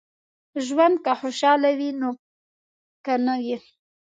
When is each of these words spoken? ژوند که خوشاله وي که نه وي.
ژوند 0.65 0.95
که 1.05 1.13
خوشاله 1.19 1.71
وي 1.79 1.89
که 3.05 3.13
نه 3.25 3.35
وي. 3.43 3.57